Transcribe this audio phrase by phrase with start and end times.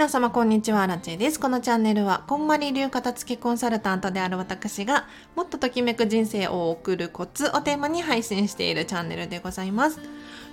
[0.00, 1.38] 皆様こんにちは、アラチェです。
[1.38, 5.06] このチャンネルは、こんまり流片付きコンサルタントである私が、
[5.36, 10.00] もっとときめく人生を送るコツをテーマに配信しているチャンネルでございます。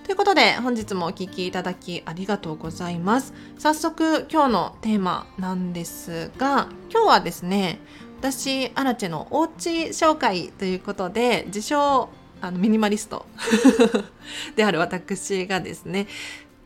[0.04, 3.34] ということで、本日もお聴きいただきありがとうございます。
[3.58, 7.80] 早速、今日のテーマなんですが、今日はですね、
[8.20, 12.10] 私、アラチェのおうち紹介ということで、自称、
[12.42, 13.26] あのミニマリスト
[14.56, 16.08] である私がですね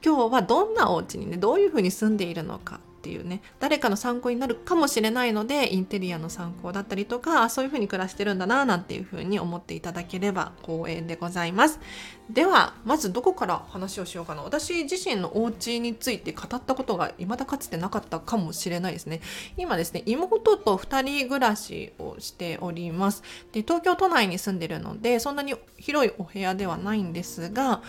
[0.03, 11.79] 今日はどんなお家にねどういうふうに住んでいるのかっていうね誰かの参考になるかもしれないのでインテリアの参考だったりとかそういうふうに暮らしてるんだななんていうふうに思っていただければ光栄でございます。
[12.29, 14.43] ではまずどこから話をしようかな。
[14.43, 19.21] 私自身のお家について語ったことが未だかつてなかったかもしれないですね。
[19.57, 23.23] 今ですね妹と2人暮らしをしております。
[23.51, 27.81] で東京都内に住んでるのでそんなに広いお部屋ではないんですが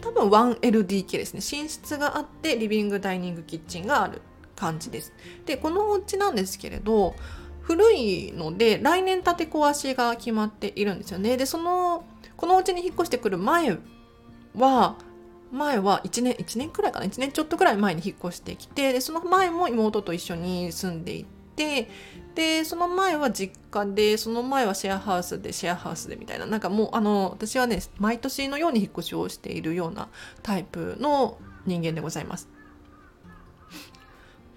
[0.00, 1.40] 多分 1LDK ですね。
[1.40, 4.22] 寝室があってリビングダイニングキッチンがある
[4.54, 5.12] 感じです。
[5.44, 7.14] でこのお家なんですけれど
[7.62, 11.36] 古いので来年建て壊しが決まっているんですよね。
[11.36, 12.04] でその
[12.36, 13.78] このお家に引っ越してくる前
[14.54, 14.96] は
[15.52, 21.88] 前は1年1年くらいかな？1年ちょっとくらい前に引っ越してきてでその前も妹と一緒に住んでいてて
[22.34, 30.08] でその前は実家でその前はシェアハウスでシェアハウスでみたいななんかもうあの私はね毎年のように引っ越しをしているような
[30.42, 32.48] タイプの人間でございます。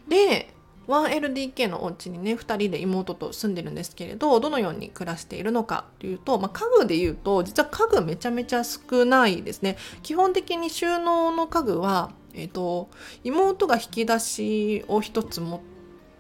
[0.08, 0.54] で
[0.88, 12.90] 1LDK のお家にね2人で妹と住んでるんですけれどどのように暮らしているのかというと、まあ、家具で言うと実は家具めちゃめちゃ少ないですね基本的に収納の家具は、えーと、
[13.24, 15.79] 妹が引き出しを1つ持って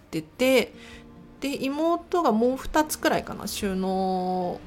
[0.09, 0.73] ってて
[1.39, 3.47] で妹がもう2つくらいかな。
[3.47, 4.59] 収納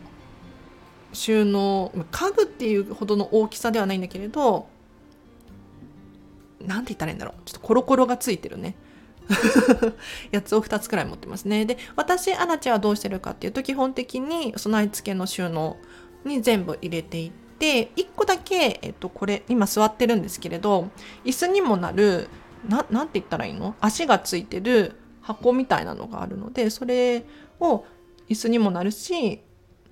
[1.12, 4.66] 収納家具っていうほどの大きさではないんだけれど
[6.60, 7.34] 何て言ったらいいんだろう。
[7.44, 8.76] ちょっとコロコロがついてるね。
[10.30, 11.66] やつを2つくらい持ってますね。
[11.66, 15.76] で私アナチはどうしてるかっていうと基本的に備え付けの収納
[16.24, 20.88] に全部入れていって1個だけ、えっと、これ今座ってるんですけれど
[21.24, 22.28] 椅子にもなる
[22.68, 23.74] ななんて言ったらいいの？
[23.80, 27.24] 足がついてる箱みたいなのがあるのでそれ
[27.60, 27.84] を
[28.28, 29.40] 椅子にもなるし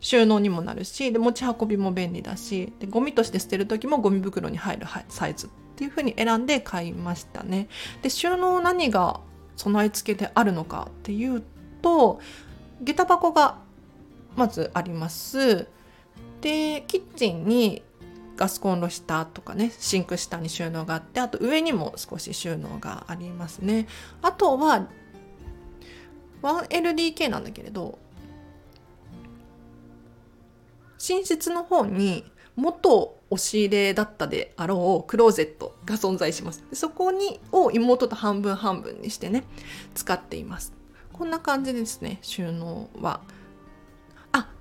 [0.01, 7.69] 収納にもなるしで持ち運びも便利だしでゴミとして捨てる時もゴミ袋に入るサイズっていう風に選んで買いましたね。
[8.03, 9.21] で収納何が
[9.57, 11.43] 備え付けであるのかっていう
[11.83, 12.21] と
[12.83, 13.59] 下駄箱が
[14.37, 15.67] まずあります。
[16.41, 17.83] でキッチンに
[18.37, 23.87] ガスコンロ下とかねシンク下に収納があってあと上にも少し収納がありますね。
[24.23, 24.87] あとは
[26.43, 27.99] 1LDK なんだけれど
[30.97, 32.25] 寝室の方に
[32.57, 36.65] 元押し入れだったであろうクローゼットが存在します。
[36.73, 39.45] そこにを妹と半分半分にしてね
[39.95, 40.75] 使っています。
[41.13, 43.21] こんな感じですね収納は。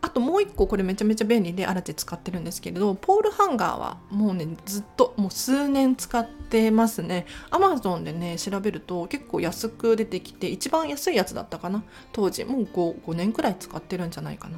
[0.09, 7.27] あともう一個これめちゃめちゃ便利で新手使ってるんですけれどポールハンガーはもうねずっともう数年使ってますね。
[7.51, 11.83] アマゾンでね調べると結構安く出てきて一番安いやつだったかな。
[12.11, 14.57] 当時もう 5, 5年くらい使ってるんじゃないかな。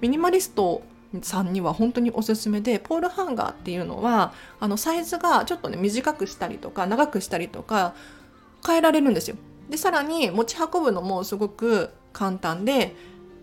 [0.00, 0.82] ミニマリスト
[1.20, 7.94] さんには本当におすすめでポールハンガーっていうのはあのサイズがちょっとね短くしたりとか長くしたりとか
[8.64, 9.36] 変えられるんですよ。
[9.68, 12.94] でさらに持ち運ぶのもすごく簡単で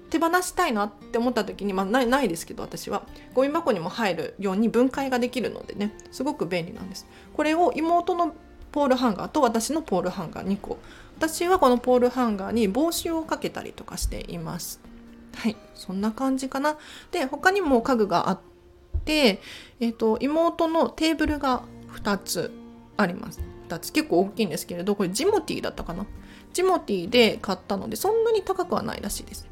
[0.09, 3.03] 手放したいなって思った時に、まあ、ないないですけど私は。
[3.33, 5.93] ゴミ箱にも入るように分解ができるのでね。
[6.11, 7.07] すごく便利なんです。
[7.33, 8.33] これを妹の
[8.71, 10.77] ポールハンガーと私のポールハンガー2個
[11.17, 14.79] 私はこのポールハンガーに帽子をかけたりとかしています。
[15.35, 15.55] はい。
[15.75, 16.77] そんな感じかな。
[17.11, 18.39] で他にも家具があっ
[19.05, 19.41] て、
[19.79, 22.51] えーと、妹のテーブルが2つ
[22.97, 23.41] あります。
[23.67, 26.05] 2つ結構大きいんですけれどこれジモティーだったかな。
[26.53, 29.47] ジモティーで買ったのでそんなに高くはないらしいです。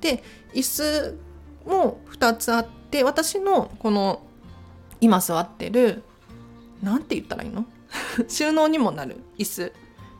[0.00, 0.22] で
[0.54, 1.18] 椅子
[1.66, 4.22] も2つあって私のこの
[5.00, 6.02] 今座ってる
[6.82, 7.64] 何て言ったらいいの？
[8.28, 9.72] 収納にもなる椅子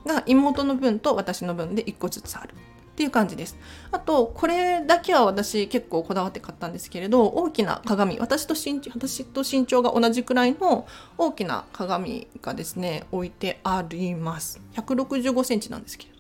[0.07, 2.55] が妹の分と私の分で1個ずつあるっ
[2.99, 3.57] ていう感じです。
[3.93, 10.85] あと、これだけは私結構こだわって買ったんですけれど、大きな鏡、私と身長、私と身長が同じくらいの
[11.17, 14.61] 大きな鏡がですね、置いてあります。
[14.75, 16.18] 165センチなんですけど。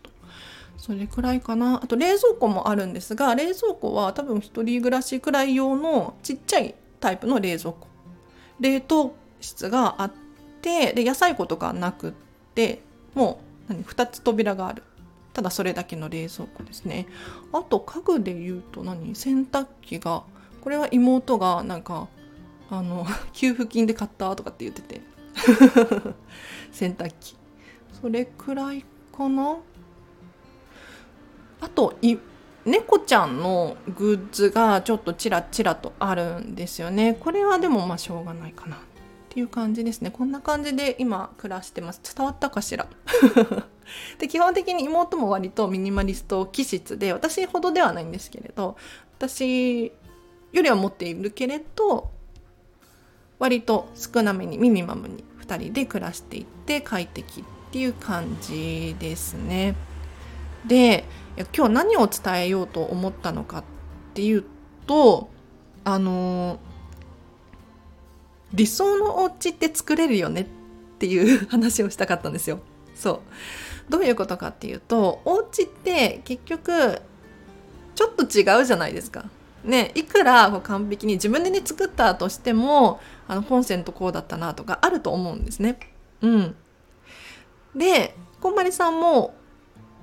[0.78, 1.80] それくらいかな。
[1.82, 7.88] あと冷蔵庫もあるんですが、冷蔵庫は多分一人暮らしくらい用のちっちゃいタイプの冷蔵庫。
[8.60, 10.12] 冷凍室があっ
[10.62, 12.12] て、で、野菜庫とかなくっ
[12.54, 12.80] て、
[13.14, 14.82] もう何2つ扉がある。
[15.32, 17.06] ただそれだけの冷蔵庫ですね。
[17.52, 20.25] あと家具で言うと何洗濯機が
[20.62, 22.08] これは妹がなんか
[22.70, 25.00] あの 給付金で買ったとかって言ってて。
[26.72, 27.36] 洗濯機。
[28.00, 28.84] それくらい
[29.16, 29.58] かな。
[31.60, 31.94] あと
[32.64, 37.16] 猫ちゃんのグッズがちょっとちらちらとあるんですよね。
[37.19, 38.78] これはでもまあしょうがないかなっ
[39.31, 40.10] ていう感じですね。
[40.10, 42.00] こんな感じで今暮らしてます。
[42.14, 42.87] 伝わったかしら？
[44.19, 48.76] で基本的に妹も割とミニマリスト気質で私ほどではないんですけれど
[49.19, 49.87] 私
[50.52, 52.11] よりは持っているけれど
[53.38, 59.75] 割と少なめにミニマムに2人で暮らしていって快適っていう感じですね。
[60.66, 61.05] で
[61.56, 63.64] 今日何を伝えようと思ったのかっ
[64.14, 64.44] ていう
[64.87, 65.31] と
[65.84, 66.58] あの
[68.52, 70.46] 理想のお家って作れるよねっ
[70.99, 72.60] ていう話をしたかったんですよ。
[72.94, 73.20] そう
[73.90, 77.00] どういうことかっていうとお家って結局
[77.94, 79.26] ちょっと違うじゃないですか。
[79.64, 85.78] ね、いくらこう完璧に自分でね作ったとしてもあのコンセントこうだったなとかあると思うんですね。
[86.22, 86.56] うん、
[87.75, 89.34] でこんまりさんも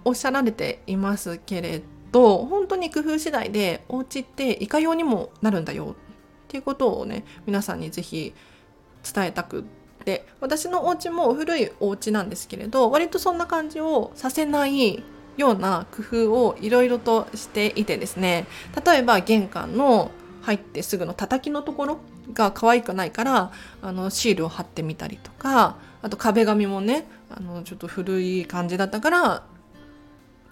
[0.05, 1.81] おっしゃられていますけれ
[2.11, 5.95] ど本当に工夫次第でお家っていかようにもなるんだよ
[6.45, 8.33] っていうことをね皆さんに是非
[9.13, 10.25] 伝えたくって。
[10.39, 15.03] 私のお家も古いお家なんですけれど割とそんな感じをさせない
[15.35, 18.45] ような工夫をいろいろとしていてですね。
[18.85, 20.11] 例えば玄関の
[20.43, 21.97] 入ってすぐの叩きのところ
[22.33, 23.51] が可愛くないから
[23.81, 29.43] あのシールを貼ってみたりとかあと壁紙もねあのちょっと古い感じだったから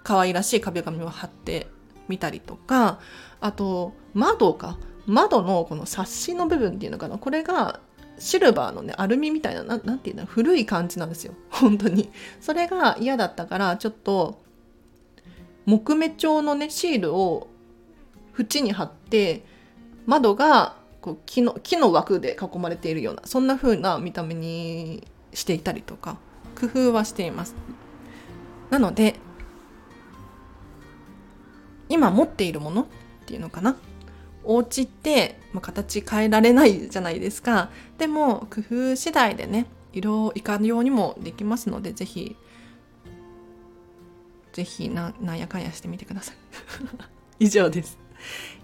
[0.04, 1.66] 可愛らしい壁紙を貼って
[2.06, 3.00] みたりとか
[3.40, 4.78] あと窓か。
[5.06, 7.18] 窓のこの冊子の部分っていうのかな。
[7.18, 7.80] これが
[8.18, 11.34] シルバーのねアルミみたいな何て言うんだ古い感じなんですよ。
[11.50, 12.10] 本当に。
[12.40, 14.40] それが嫌だったからちょっと
[15.66, 17.48] 木目調のねシールを
[18.38, 19.44] 縁に貼って
[20.06, 26.18] 窓がこう木の木の枠で囲まれているようなそんな風な見た目にしていたりとか
[26.58, 27.54] 工夫はしています。
[28.70, 29.16] なので
[31.94, 32.86] 今持っているものっ
[33.26, 33.76] ていうのかな？
[34.42, 37.70] お家って、まあ、形変えられないじゃないですか。
[37.98, 42.36] でも工夫次第でね色いかようにもできますのでぜひ
[44.52, 46.36] ぜひななんやかんやしてみてください。
[47.46, 47.98] 以上です。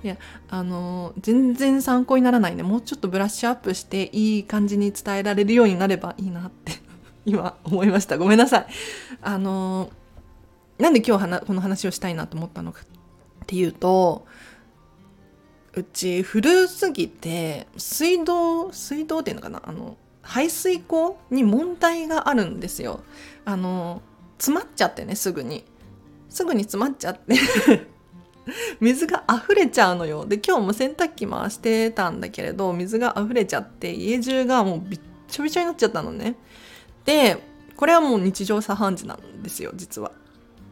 [0.03, 0.17] いや
[0.49, 6.73] あの全然参考にならないんねもうちょっとブラッシュアップしていい感じに伝えられるようになればいいなって
[7.27, 8.19] 今思いました。
[8.19, 8.67] ごめんなさい。
[9.23, 9.91] あの
[10.79, 12.83] なんで今日この話をしたいなと思ったのか。
[13.51, 14.29] っていうと
[15.75, 19.61] うち古すぎて水道水道っていうのかな？
[19.65, 23.01] あの排水溝に問題があるんですよ。
[23.45, 24.03] あの
[24.39, 25.65] 詰まっちゃってねすぐに。
[26.29, 27.35] すぐに詰まっちゃって
[28.79, 30.27] 水が溢れちゃうのよ。
[30.27, 36.37] で今日も洗濯機回してたんだけれど水が溢れちゃって家中がもうびっちょびちょになっちゃったのね。
[37.05, 37.43] で
[37.77, 40.13] これはもう日常茶飯事なんですよ実は。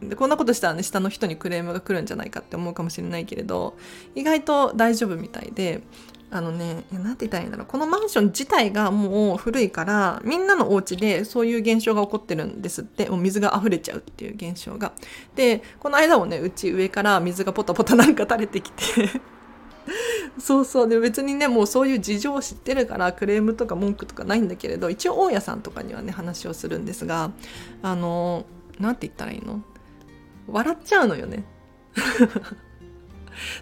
[0.01, 3.75] でこんなことしたらね下の人にクレームが来るんじゃないかって思うかもしれないけれど
[4.15, 5.81] 意外と大丈夫みたいで
[6.31, 7.65] あのね何て言ったらいいんだろう。
[7.65, 14.93] このマンション自体がもう古いからみんなのお家でそういう現象が起こってるんですってもう水が溢れちゃうっていう現象が。
[15.35, 18.83] でこの間もねうち上から水がポタポタなんか垂れてきて
[20.37, 20.87] そうそう。
[20.87, 27.31] で別にねもうそういう事情を知ってるからクレームとか文句とかないんだけれど一応大家さんとかにはね話をするんですが
[27.81, 28.45] あの
[28.79, 29.63] 何て言ったらいいの？
[30.51, 31.43] 笑っちゃうのよね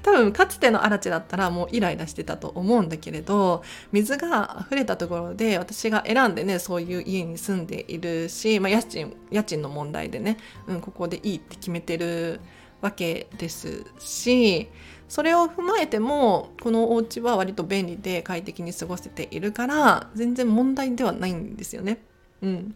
[0.03, 12.39] 多分かつての嵐だったらもうイライラしてたと思うんだけれど水が溢れたところで私が選んでねそういう家に住んでいるし、まあ、家賃家賃の問題でね、うん、ここでいいって決めてる
[12.81, 14.69] わけですし
[15.07, 21.99] それを踏まえてもこのお家は割と便利で快適に過ごせているから全然問題ではないんですよね。
[22.41, 22.75] うん、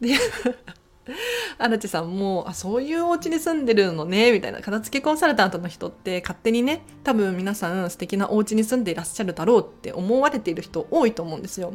[0.00, 0.14] で
[1.58, 4.60] 荒地さんもあそういうお家に住んでるのねみたいな。
[4.60, 11.74] 片付けコンサルタントの人って勝手にね多分皆さん素敵なお家に住んでいらっしゃるだろうって思われている人多いと思うんですよ。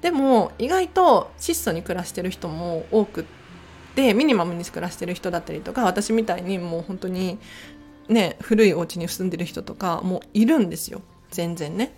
[0.00, 3.24] でも意外と質素に暮らしてる人も多くっ
[3.94, 7.38] てミニマムに暮らしてる人だったりとか私みたいにもう本当に
[8.08, 11.02] ね古いお家に住んでる人とかもいるんですよ。
[11.30, 11.94] 全然ね。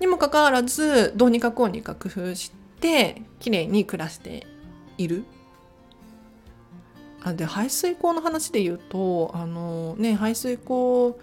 [0.00, 4.46] にもかかわらずどうにかこうにか工夫して綺麗に暮らして
[4.98, 5.24] いる？
[7.22, 11.16] あで排水溝の話で言うとあのね排水溝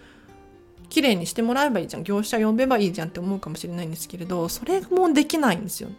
[0.89, 2.03] きれいにしてもらえばいいじゃん。
[2.03, 5.89] 業者呼べばいいじゃんって思うかもしれないんですけれどそれもできないんですよ。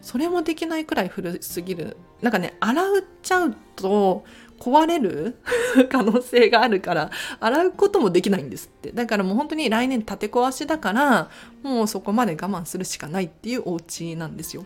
[0.00, 1.96] それもできないくらい古すぎる。
[2.22, 2.86] なんかね洗っ
[3.22, 4.24] ちゃうと
[4.60, 5.36] 壊れる？
[5.90, 8.92] 可能性があるから洗うこともできないんですって。
[8.92, 11.28] だからもう本当に来年建て壊しだから
[11.62, 14.64] もうそこまで我慢するしかないっていうお家なんですよ。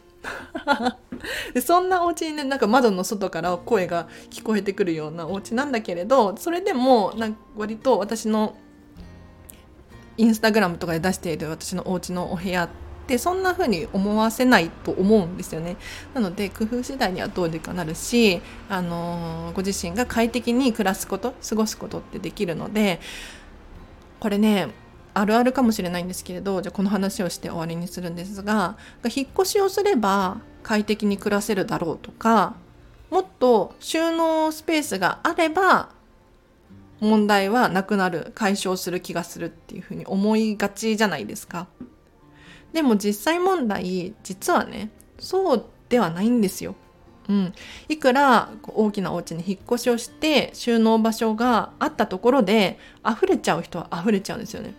[1.54, 8.56] でそんなお家にねなんか窓の外から声が聞こえてくるようなお家なんだけれどそれでもなんか割と私の
[10.16, 12.68] インスタグラムとかで出している私のお家のお部屋っ
[13.06, 15.76] てそんな風に思わせないと思うんですよね。
[16.12, 23.00] なので工夫次第にはどうにかなるし、あのー、ご自身が快適に暮らすこと過ごすことってできるので
[24.20, 24.68] これね
[25.14, 32.54] あるあるかもしれないんですけれどじゃあこの話をして終わりにするんですが引っ越しをすれば快適に暮らせるだろうとか
[33.10, 35.88] もっと収納スペースがあれば
[37.00, 41.68] 問題はなくなる解消する気がするっていうふうに思いがちじゃないですか。
[42.74, 46.74] でも実際問題実はねそうではないんですよ。
[47.30, 47.54] うん、
[47.88, 54.74] いくら大きなお家に引っ越しをして収納場所があったところで溢れちゃう人は溢れちゃうんですよね。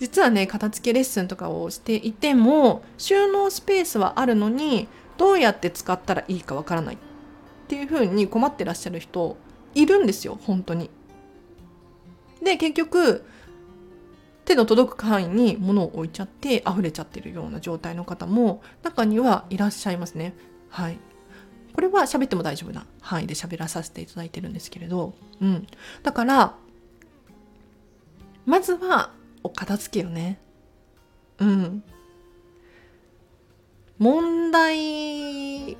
[0.00, 4.88] 実はね片付けレッスンとかをしていても収納スペースはあるのに
[5.18, 6.98] どうやって使ったらいいかわからないっ
[7.68, 9.36] ていうふうに困ってらっしゃる人
[9.74, 10.90] いるんですよ本当に。
[12.42, 13.24] で結局
[14.46, 20.34] 手の届く範囲に物を置いちゃって溢れちゃってるような状態の方も中にはいらっしゃいますね。
[20.70, 20.98] はい。
[21.72, 25.66] これは喋っても大丈夫な範囲で喋らさせていただいてるんですけれど、うん。
[26.02, 26.56] だから
[28.46, 30.40] まずはお片付けよね。
[31.38, 31.82] うん。
[33.98, 35.76] 問題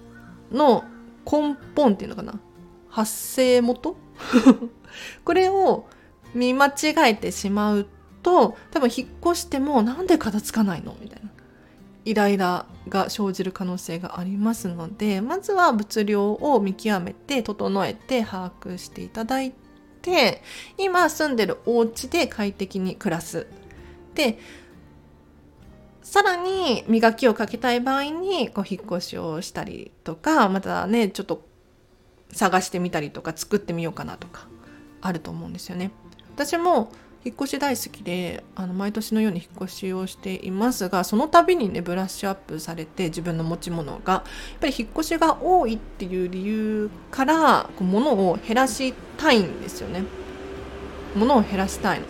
[0.53, 0.85] の
[1.31, 2.39] 根本っていうのかな
[2.89, 3.97] 発生元？
[5.25, 5.89] これを
[6.35, 6.73] 見間違
[7.11, 7.87] えてしまう
[8.23, 10.95] と多分引っ越してもなんで片付かないの？
[11.01, 11.31] みたいな
[12.05, 19.53] イライラが生じる可能性がありますのでまずは物量を見極めて整えて把握していただい
[20.03, 20.43] て
[20.79, 23.47] 今住んでるお家で快適に暮らす。
[24.15, 24.39] で
[26.03, 31.47] さらに磨きをかけたい場合にこう引っ越しをしたりとかまたねちょっと
[32.33, 34.49] 探してみたりとか作ってみようかなとか
[35.01, 35.93] あると思うんですよね。
[36.35, 36.91] 私も
[37.23, 44.23] 引っ越し大好きであの毎年のように引っ越しをしていますがその度にねブラッシュアップされて自分の持ち物がやっ
[44.61, 50.05] ぱり引っ越しが多いっていう理由からこう物を減らしたいんですよね。
[51.15, 52.07] 物を減らしたいの。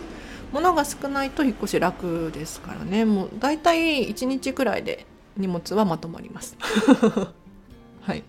[0.53, 3.03] 物が少ないと引っ越し楽ですからね。
[3.03, 6.55] もうだいたい1日くらいで荷物はまとまります。
[8.01, 8.23] はい。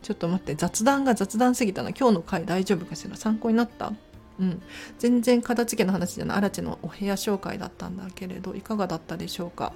[0.00, 1.90] ちょっと待って雑談が雑談すぎたな。
[1.90, 3.16] 今日の回大丈夫かしら？
[3.16, 3.92] 参考になった？
[4.40, 4.62] うん、
[4.98, 6.38] 全然片付けの話じゃない。
[6.38, 9.74] 荒地のお部屋紹介だったんだけれどいかがだったでしょうか。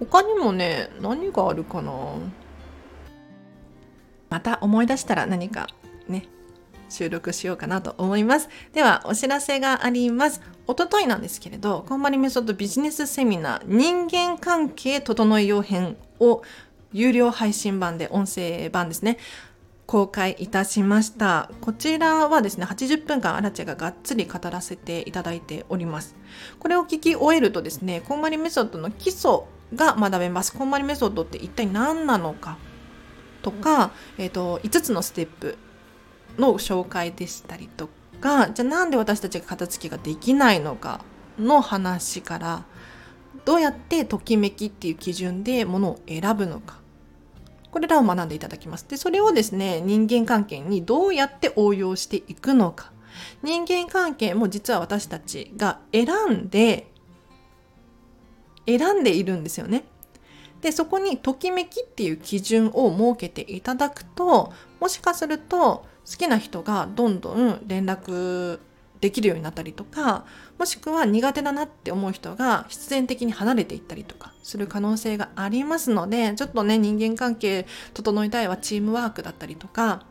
[0.00, 1.92] 他にもね何があるかな。
[4.28, 5.68] また思い出したら何か
[6.08, 6.26] ね
[6.88, 8.48] 収録しようかなと思います。
[8.72, 10.40] ではお知らせがあります。
[10.66, 16.42] おとといなんですけれどこんまりメソッドビジネスセミナー人間関係整えよう編を
[16.92, 19.18] 有料配信版で音声版ですね。
[19.90, 21.50] 公開いたしました。
[21.60, 26.14] こちらはですね80分間アラチェががっつり語らせていただいております。
[26.60, 29.40] これを聞き終えるとですねこんまりメソッドの基礎
[29.74, 30.56] が学べます。
[30.56, 32.56] こんまりメソッドって一体何なのか
[33.42, 35.58] とか、えーと、5つのステップ
[36.38, 37.88] の紹介でしたりと
[38.20, 41.00] かじゃあなんで私たちが片付けができないのか
[41.36, 42.64] の話から
[43.44, 46.79] どうやってときめきっていう基準でものを選ぶのか。
[47.70, 48.86] これらを学んでいただきます。
[48.88, 52.92] で、それをですね、人間関係にどうやって応用していくのか。
[53.42, 56.90] 人間関係も実は私たちが選んで、
[58.66, 59.84] 選んでいるんですよね。
[60.60, 68.60] で、そこにときめきっていう基準を設けていただくと、もしかすると好きな人がどんどん連絡
[69.00, 70.26] できるようになったりとか
[70.58, 80.04] もしくは苦手だなって思う人が必然的に離れていったりとかする可能性がありますのでちょっとね人間関係整いたいはチームワークだったりとか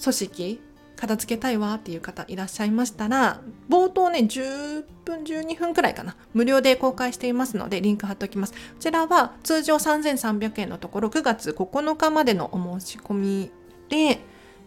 [0.00, 0.60] 組織
[0.96, 8.52] 片付けたいわっていう方いらっしゃいましたら冒頭ね10分12分くらいかな無料で公開していますのでリンク貼っておきます。
[8.52, 13.50] こちらは通常3300円のところ9月9日までのお申し込み
[13.88, 14.20] で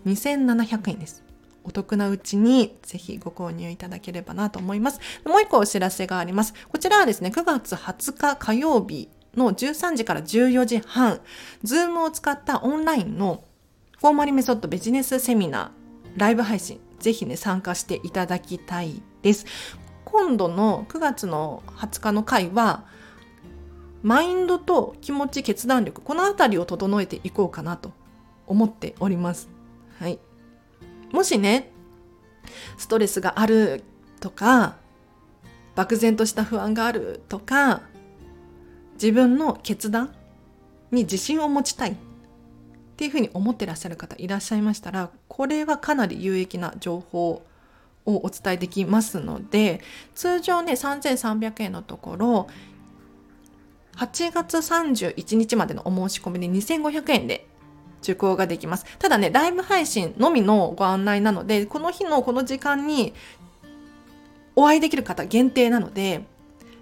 [0.05, 1.26] 2700円です。
[1.67, 5.01] お得なうちにぜひご購入いただければなと思います。
[5.25, 6.53] もう一個お知らせがあります。
[6.69, 11.19] こちらはですね、9月20日火曜日の13時から14時半、
[11.63, 13.43] Zoom を使ったオンラインの
[13.97, 19.45] こんまりメソッドビジネスセミナー、ライブ配信、ぜひね、参加していただきたいです。
[20.05, 22.85] 今度の9月の20日の回は、
[24.03, 27.91] マインドと気持ち、決断力、このあたりを整えていこうかなと
[28.45, 29.49] 思っております。
[29.99, 30.19] はい。
[31.11, 31.71] もしね
[32.77, 33.83] ストレスがある
[34.19, 34.77] とか
[35.75, 37.83] 漠然とした不安があるとか
[38.93, 40.13] 自分の決断
[40.91, 41.95] に自信を持ちたいっ
[42.97, 47.43] ていうふうに思ってらっしゃる方いらっしゃいましたらこれはかなり有益な情報
[48.05, 49.81] をお伝えできますので
[50.15, 52.47] 通常ね3300円のところ
[53.97, 57.47] 8月31日までのお申し込みで2500円で
[58.01, 58.85] 受講ができます。
[58.99, 63.13] ただね、ライブ配信のみのご案内なので、この日のこの時間に
[64.55, 66.25] お会いできる方限定なので、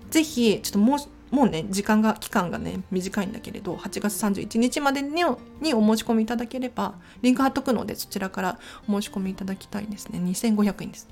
[0.10, 5.24] ぜひ、ちょっともう、もうね、時間が、期間がね、短いんだけれど、8月31日までに
[5.60, 10.20] にお申し込みいただければ、リンク貼っとくので、そちらからお申し込みいただきたいですね。
[10.20, 11.08] 2500円です。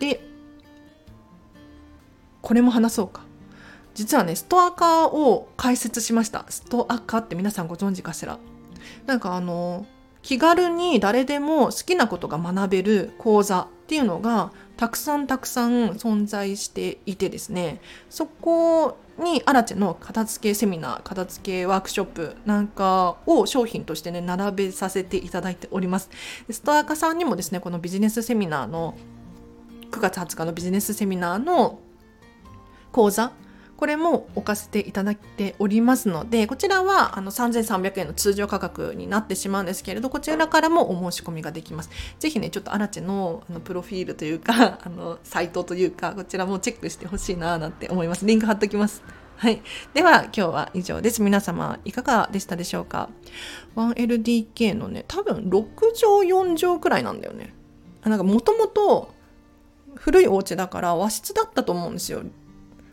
[0.00, 0.20] で、
[2.42, 3.22] これも話そうか。
[3.94, 6.44] 実はね、ストアカーを開設しました。
[6.48, 8.38] ストアカーって皆さんご存知かしら？
[9.06, 9.86] なんかあの、
[10.22, 17.80] 気軽に誰でも好きなことが学べる講座っていうのがたくさんたくさん存在していてですね。
[18.10, 26.10] そこにアラチェの片付けセミナー片付けワークショップなんかを商品としてね並べさせていただいております。
[26.50, 28.96] ストアカさんにもですねこのビジネスセミナーの
[29.90, 31.80] 9月20日のビジネスセミナーの
[32.92, 33.32] 講座
[33.78, 41.90] これも置かせていただいておりますので、こちらはあの3300円の通常価格になってしまうんですけれど、こちらからもお申し込みができます。
[42.18, 48.26] ぜひね、ちょっとアラチェのあのプロフィールというか、 あの、サイトというか、こちらもチェックしてほしいななんて思います。
[48.26, 49.00] リンク貼っときます。
[49.36, 49.62] はい。
[49.94, 51.22] では、今日は以上です。
[51.22, 53.10] 皆様、いかがでしたでしょうか
[53.76, 57.54] ?1LDK のね、多分6畳4畳くらいなんだよね。
[58.02, 59.14] なんかもともと
[59.94, 62.22] 古いお家だから和室だったと思うんですよ。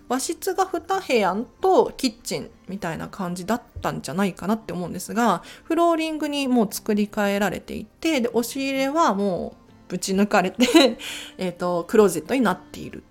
[0.08, 10.98] 和室が2部屋とキッチンみたいな感じだったんじゃないかなって思うんですがフローリングにもう作り変えられていてで押し入れはもうぶち抜かれて
[11.38, 13.04] えとクローゼットになっている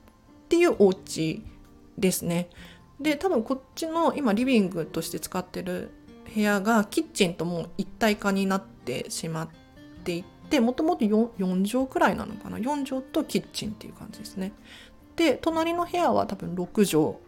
[0.45, 1.43] っていうお家
[1.99, 2.49] ですね。
[3.01, 5.91] で多分こっちの今リビングとして使ってる
[6.33, 9.49] 部屋がキッチンともう一体化になってしまっ
[10.05, 14.53] ていてもともと 4, 4畳くらいなのかな？4畳とキッチンっていう感じですね。
[15.17, 17.25] で隣の部屋は多分6畳。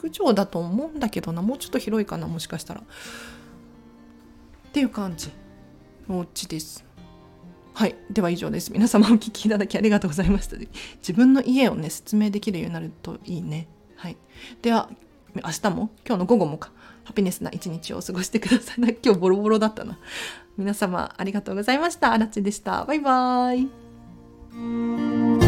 [0.00, 1.40] 6畳だと思うんだけどな。
[1.40, 2.80] もうちょっと広いかなもしかしたら。
[2.80, 2.84] っ
[4.72, 5.30] ていう感じ。
[6.08, 6.84] のお家です。
[7.74, 7.94] はい。
[8.10, 8.72] では以上です。
[8.72, 10.56] 皆様お聞きいただきありがとうございました。
[10.96, 13.68] 自分の家をね説明できるようになるといいね。
[13.94, 14.16] はい。
[14.62, 14.90] では
[15.34, 15.90] 明日も？
[16.04, 16.72] 今日の午後もか。
[17.04, 18.88] ハピネスな一日を過ごしてくださいな。
[18.88, 19.98] 今日ボロボロだったな。
[20.56, 22.12] 皆様ありがとうございました。
[22.12, 22.84] あらちでした。
[22.84, 23.68] バイバー
[25.44, 25.47] イ。